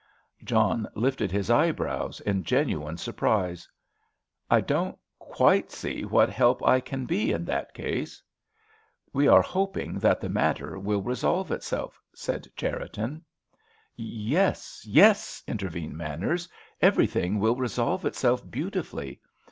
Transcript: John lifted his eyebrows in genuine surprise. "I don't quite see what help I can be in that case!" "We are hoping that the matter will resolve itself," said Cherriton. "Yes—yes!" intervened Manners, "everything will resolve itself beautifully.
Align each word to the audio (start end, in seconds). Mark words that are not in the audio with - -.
John 0.43 0.87
lifted 0.95 1.31
his 1.31 1.51
eyebrows 1.51 2.21
in 2.21 2.43
genuine 2.43 2.97
surprise. 2.97 3.69
"I 4.49 4.59
don't 4.59 4.97
quite 5.19 5.69
see 5.71 6.05
what 6.05 6.27
help 6.27 6.65
I 6.65 6.79
can 6.79 7.05
be 7.05 7.31
in 7.31 7.45
that 7.45 7.75
case!" 7.75 8.19
"We 9.13 9.27
are 9.27 9.43
hoping 9.43 9.99
that 9.99 10.19
the 10.19 10.27
matter 10.27 10.79
will 10.79 11.03
resolve 11.03 11.51
itself," 11.51 12.01
said 12.15 12.47
Cherriton. 12.55 13.23
"Yes—yes!" 13.95 15.43
intervened 15.47 15.95
Manners, 15.95 16.49
"everything 16.81 17.37
will 17.39 17.55
resolve 17.55 18.03
itself 18.03 18.49
beautifully. 18.49 19.21